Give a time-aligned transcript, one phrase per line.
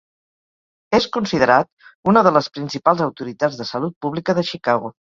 [0.99, 1.69] És considerat
[2.15, 4.95] una de les principals autoritats de Salut Pública de Chicago.